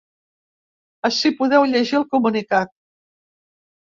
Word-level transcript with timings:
Ací 1.09 1.31
podeu 1.41 1.67
llegir 1.73 1.99
el 2.03 2.07
comunicat. 2.17 2.77